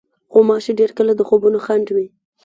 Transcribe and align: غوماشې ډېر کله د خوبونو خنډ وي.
غوماشې 0.33 0.73
ډېر 0.79 0.91
کله 0.97 1.11
د 1.15 1.21
خوبونو 1.27 1.57
خنډ 1.65 1.87
وي. 1.95 2.07